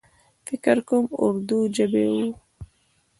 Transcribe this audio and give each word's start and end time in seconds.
فکر 0.47 0.77
کوم 0.87 1.05
اردو 1.23 1.57
ژبۍ 1.75 2.05
و. 2.11 2.15